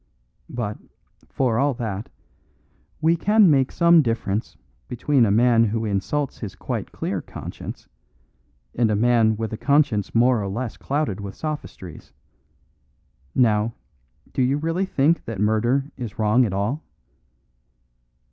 But, 0.49 0.79
for 1.29 1.59
all 1.59 1.75
that, 1.75 2.09
we 3.01 3.15
can 3.15 3.51
make 3.51 3.71
some 3.71 4.01
difference 4.01 4.57
between 4.87 5.27
a 5.27 5.29
man 5.31 5.65
who 5.65 5.85
insults 5.85 6.39
his 6.39 6.55
quite 6.55 6.91
clear 6.91 7.21
conscience 7.21 7.87
and 8.73 8.89
a 8.89 8.95
man 8.95 9.35
with 9.37 9.53
a 9.53 9.57
conscience 9.57 10.15
more 10.15 10.41
or 10.41 10.47
less 10.47 10.75
clouded 10.75 11.19
with 11.19 11.35
sophistries. 11.35 12.13
Now, 13.35 13.75
do 14.33 14.41
you 14.41 14.57
really 14.57 14.85
think 14.87 15.25
that 15.25 15.39
murder 15.39 15.91
is 15.97 16.17
wrong 16.17 16.45
at 16.45 16.53
all?" 16.53 16.81